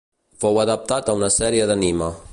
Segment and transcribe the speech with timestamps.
[0.43, 2.13] Fou adaptat a una sèrie d'anime.